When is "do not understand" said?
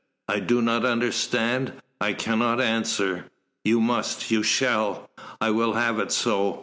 0.39-1.73